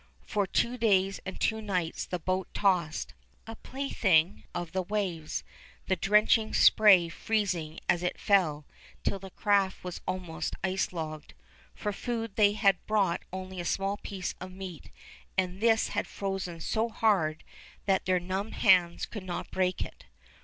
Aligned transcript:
For 0.25 0.47
two 0.47 0.79
days 0.79 1.19
and 1.27 1.39
two 1.39 1.61
nights 1.61 2.07
the 2.07 2.17
boat 2.17 2.47
tossed, 2.55 3.13
a 3.45 3.55
plaything 3.57 4.45
of 4.51 4.71
the 4.71 4.81
waves, 4.81 5.43
the 5.85 5.95
drenching 5.95 6.55
spray 6.55 7.07
freezing 7.07 7.79
as 7.87 8.01
it 8.01 8.19
fell, 8.19 8.65
till 9.03 9.19
the 9.19 9.29
craft 9.29 9.83
was 9.83 10.01
almost 10.07 10.55
ice 10.63 10.91
logged. 10.91 11.35
For 11.75 11.93
food 11.93 12.35
they 12.35 12.53
had 12.53 12.83
brought 12.87 13.21
only 13.31 13.59
a 13.59 13.63
small 13.63 13.97
piece 13.97 14.33
of 14.41 14.51
meat, 14.51 14.89
and 15.37 15.61
this 15.61 15.89
had 15.89 16.07
frozen 16.07 16.61
so 16.61 16.89
hard 16.89 17.43
that 17.85 18.05
their 18.07 18.19
numbed 18.19 18.55
hands 18.55 19.05
could 19.05 19.23
not 19.23 19.51
break 19.51 19.83
it. 19.83 20.05